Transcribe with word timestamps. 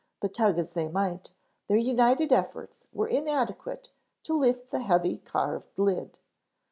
But 0.19 0.33
tug 0.33 0.57
as 0.57 0.73
they 0.73 0.87
might, 0.87 1.31
their 1.67 1.77
united 1.77 2.31
efforts 2.33 2.87
were 2.91 3.07
inadequate 3.07 3.91
to 4.23 4.33
lift 4.33 4.71
the 4.71 4.79
heavy 4.81 5.19
carved 5.19 5.77
lid. 5.77 6.17